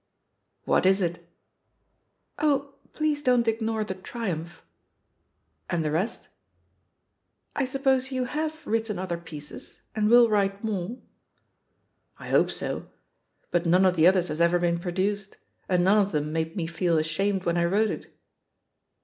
"What 0.65 0.87
is 0.87 0.99
it?" 1.03 1.29
"Oh, 2.39 2.73
please 2.91 3.21
don't 3.21 3.47
ignore 3.47 3.83
the 3.83 3.93
'triumph' 3.93 4.65
1" 5.69 5.75
"And 5.75 5.85
the 5.85 5.91
rest?" 5.91 6.27
"I 7.55 7.65
suppose 7.65 8.11
you 8.11 8.23
have 8.25 8.65
written 8.65 8.97
other 8.97 9.19
pieces, 9.19 9.81
and 9.95 10.09
wiU 10.09 10.27
write 10.27 10.63
more?" 10.63 10.97
"I 12.17 12.29
hope 12.29 12.49
so. 12.49 12.89
But 13.51 13.67
none 13.67 13.85
of 13.85 13.95
the 13.95 14.07
others 14.07 14.29
has 14.29 14.41
ever 14.41 14.57
Been 14.57 14.79
produced— 14.79 15.37
^and 15.69 15.81
none 15.81 16.03
of 16.03 16.11
them 16.13 16.33
made 16.33 16.55
me 16.55 16.65
feel 16.65 16.97
ashamed 16.97 17.45
when 17.45 17.57
I 17.57 17.65
wrote 17.65 17.91
it." 17.91 18.11